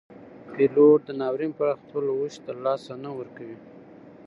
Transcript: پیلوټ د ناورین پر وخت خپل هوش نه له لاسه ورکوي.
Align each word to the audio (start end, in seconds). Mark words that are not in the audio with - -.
پیلوټ 0.53 0.99
د 1.07 1.09
ناورین 1.19 1.51
پر 1.57 1.65
وخت 1.69 1.83
خپل 1.87 2.05
هوش 2.17 2.33
نه 2.43 2.43
له 2.47 2.53
لاسه 2.65 2.93
ورکوي. 3.19 3.57